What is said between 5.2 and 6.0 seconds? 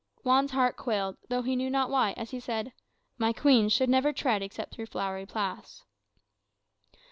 paths."